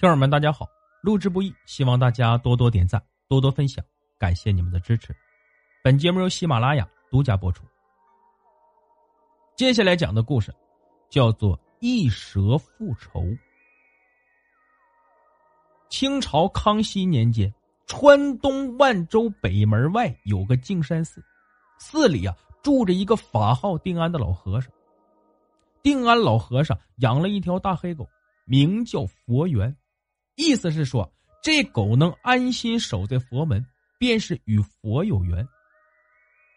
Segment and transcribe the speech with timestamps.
[0.00, 0.64] 听友们，大家好！
[1.02, 3.84] 录制不易，希望大家多多点赞，多多分享，
[4.16, 5.12] 感谢你们的支持。
[5.82, 7.64] 本节目由喜马拉雅独家播出。
[9.56, 10.54] 接下来讲的故事
[11.10, 13.22] 叫做《一蛇复仇》。
[15.88, 17.52] 清朝康熙年间，
[17.88, 21.20] 川东万州北门外有个净山寺，
[21.80, 24.70] 寺里啊住着一个法号定安的老和尚。
[25.82, 28.08] 定安老和尚养了一条大黑狗，
[28.44, 29.76] 名叫佛缘。
[30.38, 33.64] 意思是说，这狗能安心守在佛门，
[33.98, 35.46] 便是与佛有缘。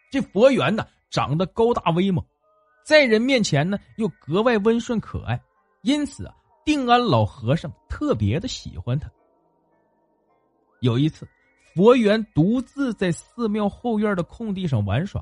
[0.08, 2.24] 这佛缘呢，长得高大威猛，
[2.84, 5.38] 在人面前呢又格外温顺可爱，
[5.82, 9.10] 因此啊，定安老和尚特别的喜欢它。
[10.78, 11.26] 有一次，
[11.74, 15.20] 佛缘独自在寺庙后院的空地上玩耍，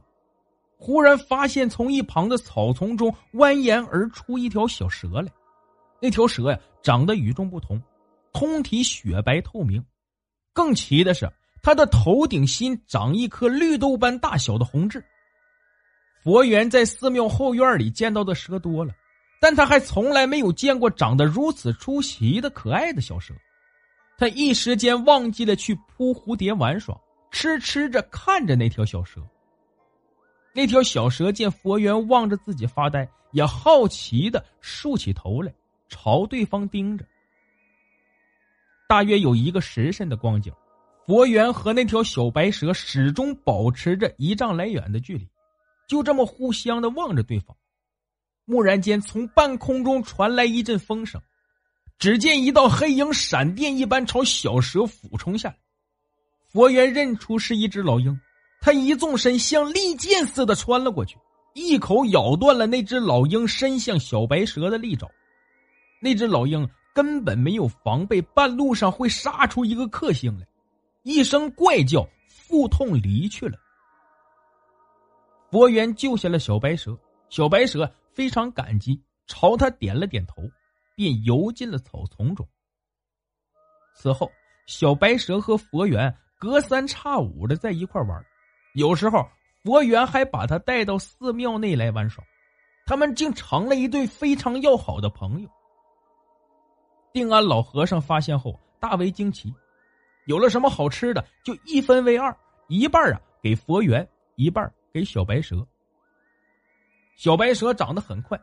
[0.76, 5.32] 忽然发现从一旁的草丛中蜿蜒而出一条小蛇来。
[5.98, 7.80] 那条蛇呀，长得与众不同。
[8.32, 9.84] 通体雪白透明，
[10.52, 11.30] 更奇的是，
[11.62, 15.04] 他的头顶心长一颗绿豆般大小的红痣。
[16.22, 18.94] 佛缘在寺庙后院里见到的蛇多了，
[19.40, 23.34] 但他还从来没有见过长得如此出奇的可爱的小蛇。
[24.18, 26.94] 他一时间忘记了去扑蝴蝶玩耍，
[27.30, 29.20] 痴痴着看着那条小蛇。
[30.52, 35.50] 那条小蛇见佛缘望着自己发呆，也好奇的竖起头来，
[35.88, 37.04] 朝对方盯着。
[38.90, 40.52] 大约有一个时辰的光景，
[41.06, 45.28] 佛缘和那条小白蛇始终保持着一丈来远的距离，
[45.88, 47.56] 就这么互相的望着对方。
[48.46, 51.22] 蓦然间，从半空中传来一阵风声，
[52.00, 55.56] 只见一道黑影闪电一般朝小蛇俯冲下来。
[56.48, 58.20] 佛缘认出是一只老鹰，
[58.60, 61.16] 他一纵身像利剑似的穿了过去，
[61.54, 65.08] 一口咬断了那只老鹰伸向小白蛇的利爪。
[66.02, 66.68] 那只老鹰。
[66.94, 70.46] 根本没有防备，半路上会杀出一个克星来，
[71.02, 73.58] 一声怪叫，腹痛离去了。
[75.50, 76.96] 佛缘救下了小白蛇，
[77.28, 80.42] 小白蛇非常感激，朝他点了点头，
[80.94, 82.46] 便游进了草丛中。
[83.94, 84.30] 此后，
[84.66, 88.24] 小白蛇和佛缘隔三差五的在一块玩，
[88.74, 89.26] 有时候
[89.62, 92.24] 佛缘还把他带到寺庙内来玩耍，
[92.86, 95.48] 他们竟成了一对非常要好的朋友。
[97.12, 99.54] 定安老和尚发现后大为惊奇，
[100.26, 102.36] 有了什么好吃的就一分为二，
[102.68, 105.66] 一半啊给佛缘，一半给小白蛇。
[107.16, 108.40] 小白蛇长得很快，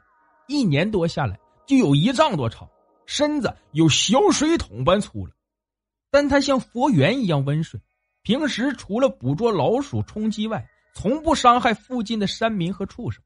[0.47, 2.69] 一年多下来就有一丈多长，
[3.05, 5.33] 身子有小水桶般粗了。
[6.11, 7.81] 但它像佛缘一样温顺，
[8.21, 13.23] 平时除了捕捉老鼠充饥外，从不伤害附近的山民和畜生。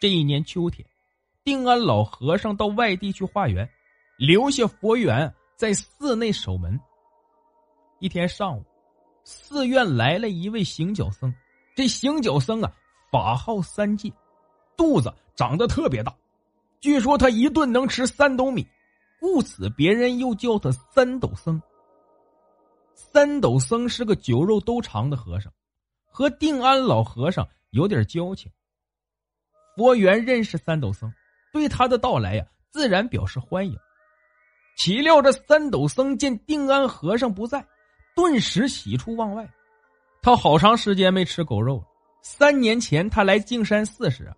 [0.00, 0.86] 这一年秋天。
[1.46, 3.70] 定安老和尚到外地去化缘，
[4.18, 6.76] 留下佛缘在寺内守门。
[8.00, 8.64] 一天上午，
[9.22, 11.32] 寺院来了一位行脚僧。
[11.76, 12.72] 这行脚僧啊，
[13.12, 14.12] 法号三戒，
[14.76, 16.12] 肚子长得特别大，
[16.80, 18.66] 据说他一顿能吃三斗米，
[19.20, 21.62] 故此别人又叫他三斗僧。
[22.92, 25.52] 三斗僧是个酒肉都长的和尚，
[26.10, 28.50] 和定安老和尚有点交情。
[29.76, 31.08] 佛缘认识三斗僧。
[31.56, 33.76] 对他的到来呀，自然表示欢迎。
[34.76, 37.66] 岂料这三斗僧见定安和尚不在，
[38.14, 39.48] 顿时喜出望外。
[40.20, 41.84] 他好长时间没吃狗肉了。
[42.20, 44.30] 三年前他来净山寺时，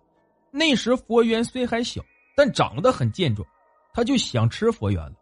[0.51, 2.01] 那时佛缘虽还小，
[2.35, 3.47] 但长得很健壮，
[3.93, 5.13] 他就想吃佛缘了。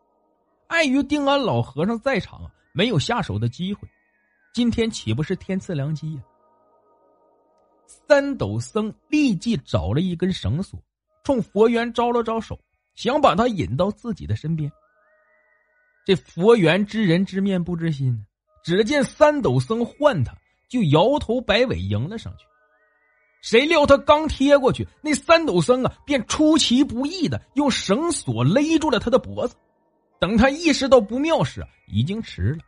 [0.67, 3.87] 碍于定安老和尚在场啊，没有下手的机会。
[4.53, 6.21] 今天岂不是天赐良机呀？
[7.87, 10.77] 三斗僧立即找了一根绳索。
[11.27, 12.57] 冲佛缘招了招手，
[12.95, 14.71] 想把他引到自己的身边。
[16.05, 18.25] 这佛缘知人知面不知心，
[18.63, 20.33] 只见三斗僧唤他，
[20.69, 22.45] 就摇头摆尾迎了上去。
[23.41, 29.57] 谁料他刚贴过去，那三斗僧啊，便出其不意的用绳索勒住了他的脖子。
[30.21, 32.59] 等他意识到不妙时，已经迟了。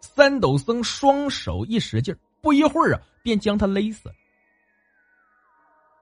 [0.00, 4.14] 三斗僧双手一使劲不一会儿啊，便将他勒死了。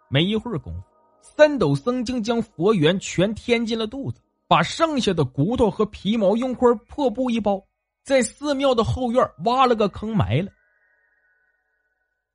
[0.09, 0.88] 没一会儿功夫。
[1.37, 7.63] 三斗僧竟将佛缘全填进了肚子，把剩下的骨头和皮毛用块破布一包，
[8.03, 10.51] 在寺庙的后院挖了个坑埋了。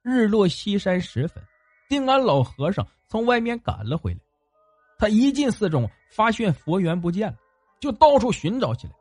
[0.02, 1.44] 日落西山时分，
[1.90, 4.20] 定安老和尚从外面赶了回来。
[4.98, 7.38] 他一进寺中，发现佛缘不见了，
[7.80, 8.94] 就到处寻找起来。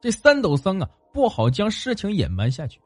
[0.00, 2.80] 这三斗僧啊，不好将事情隐瞒下去，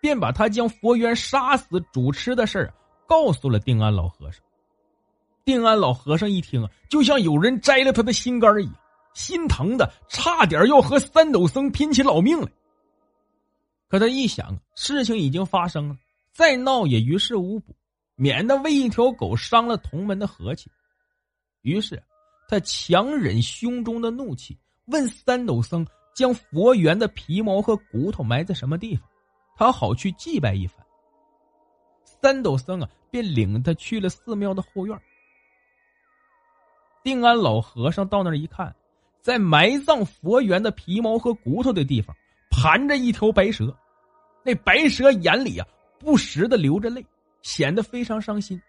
[0.00, 2.72] 便把他将佛缘杀死主持的事儿
[3.06, 4.45] 告诉了定安老和尚。
[5.46, 8.74] 定安老和尚一听啊，就像有人摘了他的心肝一样，
[9.14, 12.48] 心疼的差点要和三斗僧拼起老命来。
[13.88, 15.96] 可他一想，事情已经发生了，
[16.32, 17.76] 再闹也于事无补，
[18.16, 20.68] 免得为一条狗伤了同门的和气。
[21.62, 22.02] 于是，
[22.48, 29.08] 他强忍胸中的怒气，问三斗僧将佛缘的皮毛和骨头埋在什么地方，
[29.56, 30.84] 他好去祭拜一番。
[32.02, 35.00] 三斗僧啊，便领他去了寺庙的后院。
[37.06, 38.74] 定安老和尚到那儿一看，
[39.20, 42.16] 在埋葬佛缘的皮毛和骨头的地方，
[42.50, 43.72] 盘着一条白蛇。
[44.42, 45.64] 那白蛇眼里啊，
[46.00, 47.06] 不时的流着泪，
[47.42, 48.60] 显得非常伤心。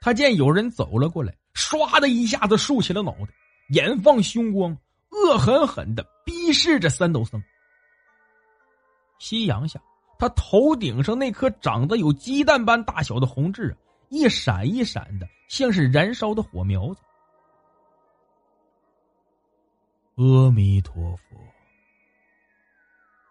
[0.00, 3.34] 他见有人走了过来，唰的一下子竖起了脑袋，
[3.70, 4.70] 眼放凶光，
[5.10, 7.42] 恶狠狠的逼视着三斗僧。
[9.18, 9.80] 夕阳下。
[10.16, 13.76] 他头顶上那颗长得有鸡蛋般大小的红痣啊，
[14.10, 17.00] 一闪一闪的，像是燃烧的火苗子。
[20.16, 21.36] 阿弥陀佛！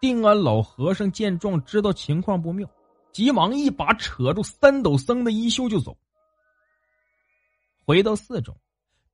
[0.00, 2.68] 定安老和尚见状，知道情况不妙，
[3.10, 5.96] 急忙一把扯住三斗僧的衣袖就走。
[7.86, 8.54] 回到寺中，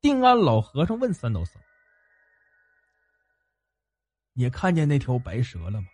[0.01, 1.63] 定安老和尚问三斗僧
[4.35, 5.87] ：“你看见那条白蛇了吗？”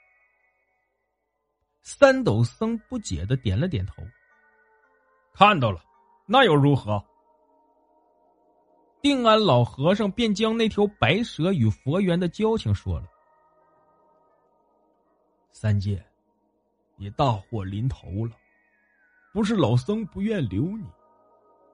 [1.85, 4.03] 三斗僧不解的点了点头。
[5.35, 5.85] 看到了，
[6.27, 7.05] 那又如何？
[9.07, 13.07] 定安老和尚便将那条白蛇与佛缘的交情说了。
[15.53, 16.05] 三界，
[16.97, 18.33] 你大祸临头了，
[19.33, 20.85] 不是老僧不愿留你，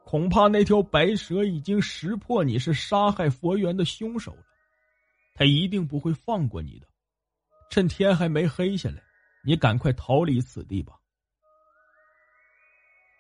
[0.05, 4.45] 恐怕那条白蛇已经识破你是杀害佛缘的凶手了，
[5.33, 6.87] 他一定不会放过你的。
[7.71, 9.03] 趁天还没黑下来。
[9.43, 10.93] 你赶快逃离此地吧！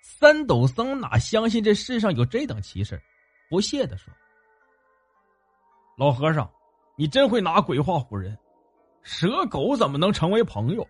[0.03, 3.03] 三斗僧哪相信这世上有这等奇事，
[3.52, 4.10] 不屑的说
[5.99, 6.50] ：“老和尚，
[6.96, 8.34] 你真会拿鬼话唬人。
[9.02, 10.88] 蛇狗怎么能成为朋友？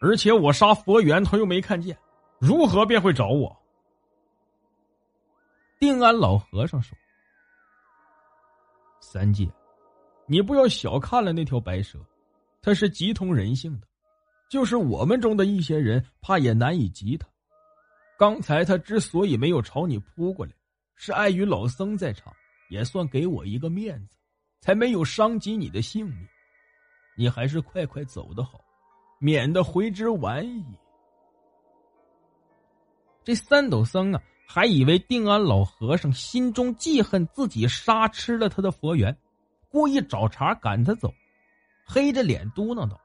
[0.00, 1.96] 而且我杀佛缘，他又没看见，
[2.40, 3.56] 如何便会找我？”
[5.78, 6.98] 定安老和尚说
[8.98, 9.48] ：“三界，
[10.26, 11.96] 你不要小看了那条白蛇，
[12.60, 13.86] 它是极通人性的。”
[14.50, 17.28] 就是我们中的一些人，怕也难以及他。
[18.18, 20.50] 刚才他之所以没有朝你扑过来，
[21.02, 22.30] 是碍于老僧在场，
[22.68, 24.18] 也算给我一个面子，
[24.60, 26.28] 才没有伤及你的性命。
[27.16, 28.62] 你还是快快走的好，
[29.18, 30.62] 免得回之晚矣。
[33.24, 39.16] 这三斗僧啊，还以为定安老和尚心中记恨自己杀吃了他的佛缘，
[39.70, 41.10] 故意找茬赶他走，
[41.82, 43.00] 黑着脸嘟囔道。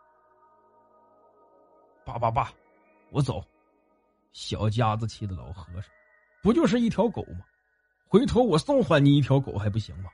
[2.04, 2.52] 爸爸爸，
[3.12, 3.42] 我走。
[4.34, 5.90] 小家子气的老和尚，
[6.44, 7.46] 不就是一条狗吗？
[8.16, 10.10] 回头我送还你一条狗还不行吗？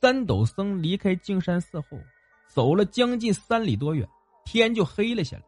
[0.00, 1.88] 三斗僧离开净山寺后，
[2.48, 4.08] 走了将近三里多远，
[4.46, 5.42] 天就黑了下来。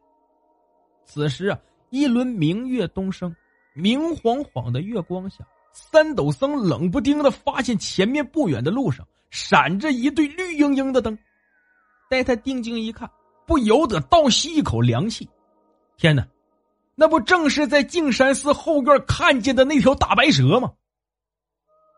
[1.07, 1.59] 此时啊，
[1.89, 3.35] 一轮明月东升，
[3.73, 5.39] 明晃晃的月光下，
[5.73, 11.19] 三斗僧冷不丁的发现前面不远的路上闪着一对绿莹莹的灯，
[12.11, 13.11] 待他定睛一看。
[13.47, 15.27] 不由得倒吸一口凉气，
[15.97, 16.29] 天哪，
[16.95, 20.73] 那不正是在净山寺后院看见的那条大白蛇吗？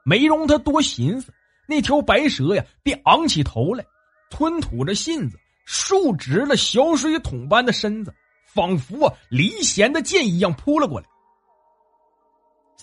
[0.04, 1.32] 没容他多寻思，
[1.66, 3.84] 那条白蛇呀，便昂起头来，
[4.30, 8.14] 吞吐着信子，竖直了小水桶般的身子，
[8.46, 11.06] 仿佛啊离弦的箭一样扑了过来。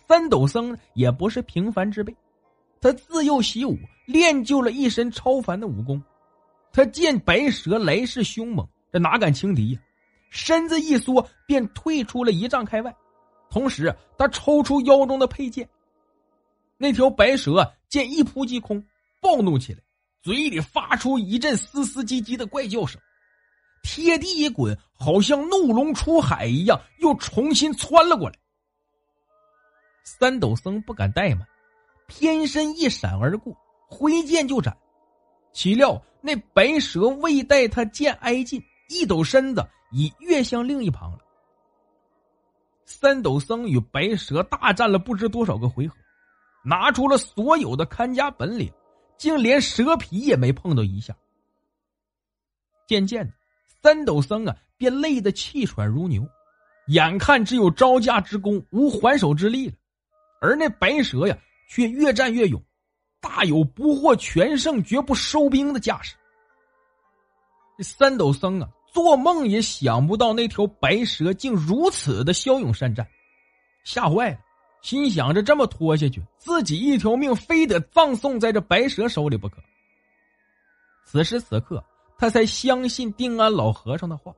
[0.08, 2.16] 三斗僧也不是平凡之辈，
[2.82, 6.04] 他自幼习武，练就了一身超凡的武功。
[6.74, 9.80] 他见白蛇来势凶猛，这哪敢轻敌呀？
[10.34, 12.94] 身子一缩，便退出了一丈开外。
[13.52, 15.70] 同时，他抽出腰中的佩剑。
[16.76, 18.84] 那条白蛇见一扑即空，
[19.22, 19.80] 暴怒起来，
[20.24, 23.00] 嘴里发出一阵嘶嘶唧唧的怪叫声，
[23.84, 28.36] 贴地一滚，好像怒龙出海一样，又重新窜了过来。
[30.04, 31.48] 三斗僧不敢怠慢，
[32.08, 33.56] 偏身一闪而过，
[33.88, 34.76] 挥剑就斩。
[35.54, 38.60] 岂料那白蛇未待他剑挨近，
[38.90, 39.64] 一抖身子
[39.94, 41.20] 已跃向另一旁了。
[42.86, 45.96] 三斗僧与白蛇大战了不知多少个回合，
[46.66, 48.70] 拿出了所有的看家本领，
[49.18, 51.16] 竟连蛇皮也没碰到一下。
[52.88, 53.34] 渐渐的，
[53.82, 56.28] 三斗僧啊便累得气喘如牛，
[56.88, 59.76] 眼看只有招架之功，无还手之力了。
[60.42, 61.38] 而那白蛇呀，
[61.70, 62.62] 却越战越勇。
[63.22, 66.14] 大有不获全胜、绝不收兵的架势。
[67.78, 73.06] 这三斗僧啊，做梦也想不到那条白蛇竟如此的骁勇善战，
[73.84, 74.38] 吓坏了，
[74.84, 79.58] 心想着这么拖下去，自己一条命非得葬送在这白蛇手里不可。
[81.06, 81.84] 此时此刻，
[82.18, 84.34] 他才相信定安老和尚的话。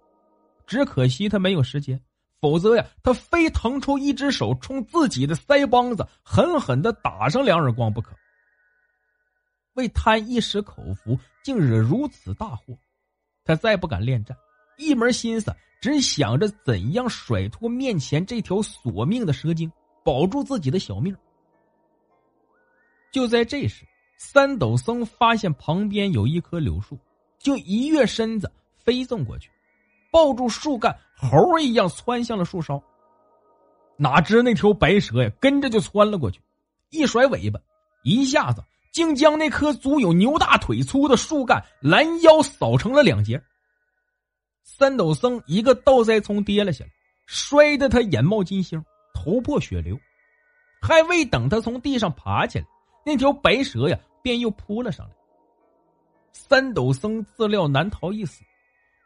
[0.66, 2.02] 只可惜他没有时间，
[2.42, 8.16] 否则呀，他非腾出一只手冲自己的腮帮子狠狠的打上两耳光不可。
[9.74, 12.76] 为贪一时口福，竟惹如此大祸，
[13.44, 14.36] 他再不敢恋战，
[14.78, 19.72] 一门心思只想着怎样甩脱面前这条索命的蛇精，
[20.04, 21.16] 保住自己的小命。
[23.12, 23.86] 就在这时，
[24.18, 26.98] 三斗僧发现旁边有一棵柳树，
[27.40, 29.50] 就一跃身子飞纵过去。
[30.12, 32.82] 抱住树干，猴一样窜向了树梢。
[33.98, 36.42] 哪知那条白蛇呀，跟着就窜了过去，
[36.90, 37.60] 一甩尾巴，
[38.04, 43.42] 一下子竟将那棵足有牛大腿粗的树干拦腰扫成了两截。
[44.68, 46.92] 三斗僧一个倒栽葱跌了下来，
[47.28, 49.98] 摔得他眼冒金星，头破血流。
[50.82, 52.66] 还未等他从地上爬起来，
[53.06, 55.14] 那条白蛇呀，便又扑了上来。
[56.34, 58.44] 三斗僧自料难逃一死，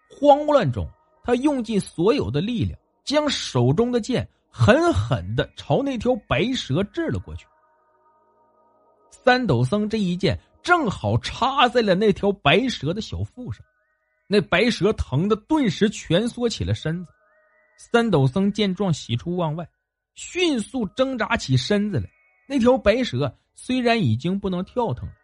[0.10, 0.90] 慌乱中。
[1.24, 7.46] 他用尽所有的力量，将手中的剑狠狠的朝那条白蛇掷了过去。
[9.12, 13.64] 三斗僧这一剑正好插在了那条白蛇的小腹上，
[14.32, 17.12] 那白蛇疼的顿时蜷缩起了身子。
[17.80, 19.68] 三斗僧见状，喜出望外，
[20.14, 22.08] 迅速挣扎起身子来。
[22.48, 25.16] 那条白蛇虽然已经不能跳腾了，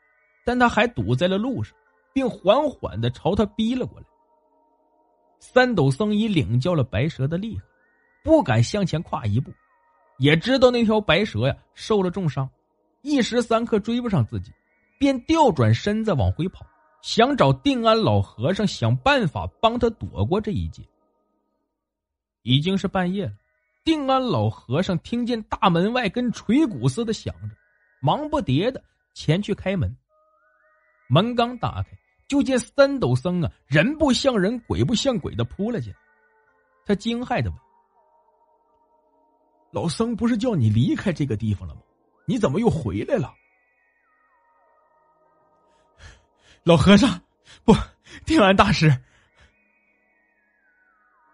[0.44, 1.76] 但他还堵在了路上，
[2.14, 4.06] 并缓缓的朝他逼了过来。
[5.40, 7.64] 三斗僧已领教了白蛇的厉害，
[8.24, 9.54] 不敢向前跨一步，
[10.18, 12.50] 也知道那条白蛇呀受了重伤，
[13.04, 14.52] 一时三刻追不上自己，
[14.98, 16.66] 便调转身子往回跑，
[17.06, 20.82] 想找定安老和尚想办法帮他躲过这一劫。
[22.42, 23.34] 已经是半夜了，
[23.84, 27.56] 定安老和尚听见大门外跟锤鼓似的响着，
[28.02, 28.84] 忙不迭的
[29.14, 29.96] 前去开门。
[31.08, 31.90] 门刚打开。
[32.28, 36.00] 就见三斗僧啊，人不像人，鬼不像鬼的扑了进来。
[36.88, 37.60] 他惊骇的问
[39.72, 41.82] ：“老僧不是叫你离开这个地方了吗？
[42.26, 43.32] 你怎么又回来了？”
[46.66, 47.22] 老和尚，
[47.64, 47.76] 不，
[48.26, 48.92] 定安大师。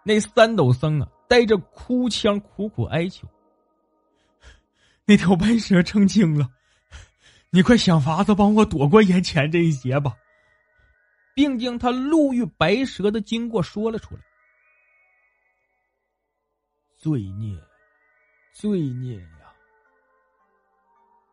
[0.03, 3.25] 那三斗僧啊，带着哭腔，苦苦哀求
[5.07, 6.49] ：“那条白蛇成精了，
[7.49, 10.13] 你快想法子帮我躲过眼前这一劫吧。”
[11.33, 14.21] 并将他路遇白蛇的经过说了出来。
[16.97, 17.57] 罪孽，
[18.51, 19.53] 罪孽呀！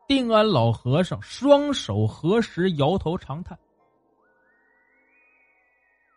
[0.07, 3.59] 定安老和尚双手合十，摇头长叹：“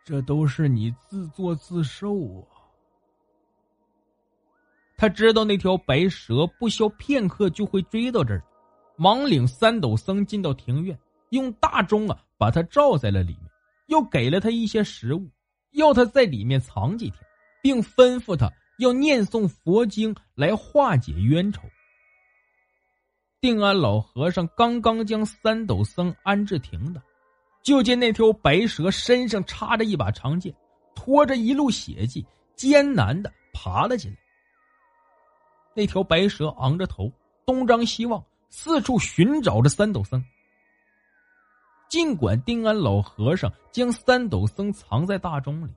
[0.04, 2.46] 这都是你自作自受啊！”
[4.96, 8.42] 他知道那条白蛇不消片刻就会追到这儿，
[8.96, 10.98] 忙领三斗僧进到庭院，
[11.30, 13.50] 用大钟啊把他罩在了里面。
[13.86, 15.28] 又给了他一些食物，
[15.72, 17.18] 要他在里面藏几天，
[17.60, 21.62] 并吩咐他要念诵佛经来化解冤仇。
[23.40, 27.02] 定安老和尚刚刚将三斗僧安置停当，
[27.62, 30.54] 就见那条白蛇身上插着一把长剑，
[30.94, 32.26] 拖着一路血迹，
[32.56, 34.16] 艰难的爬了进来。
[35.74, 37.10] 那条白蛇昂着头，
[37.46, 40.22] 东张西望，四处寻找着三斗僧。
[41.88, 45.70] 尽管定安老和尚将三斗僧藏在大钟里，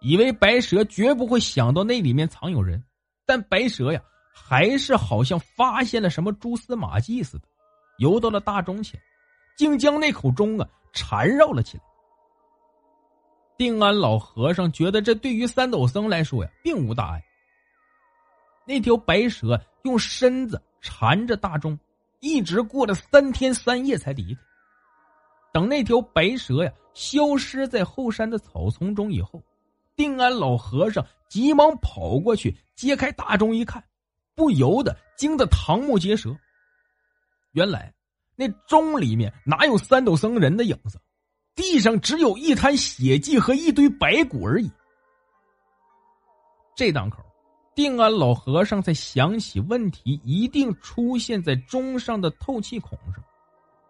[0.00, 2.82] 以为白蛇绝不会想到那里面藏有人，
[3.24, 4.02] 但白蛇呀，
[4.34, 7.44] 还是好像发现了什么蛛丝马迹似的，
[7.98, 9.00] 游到了大钟前，
[9.58, 11.82] 竟将那口钟啊缠绕了起来。
[13.56, 17.22] 定安老和尚觉得这对于三斗僧来说呀，并无大碍。
[18.64, 21.76] 那条白蛇用身子缠着大钟，
[22.20, 24.40] 一直过了三天三夜才离开。
[25.52, 29.42] 等那条白蛇呀消失在后山的草丛中以后，
[29.96, 33.82] 定安老和尚急忙跑过去揭开大钟一看，
[34.36, 36.32] 不由得惊得瞠目结舌。
[37.52, 37.92] 原来
[38.40, 41.00] 那钟里面哪有三斗僧人的影子，
[41.56, 44.70] 地上只有一滩血迹和一堆白骨而已。
[46.76, 47.18] 这档口，
[47.74, 53.24] 定安老和尚才想起问题一定出现在钟上的透气孔上，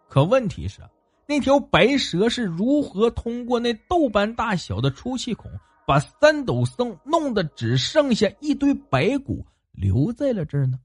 [0.09, 0.81] 可问题是。
[1.27, 5.51] 那条白蛇是如何通过那豆般大小的出气孔，
[5.85, 10.79] 把三斗僧弄得只剩下一堆白骨留在了这儿呢？